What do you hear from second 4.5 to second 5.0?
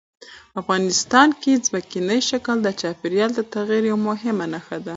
نښه ده.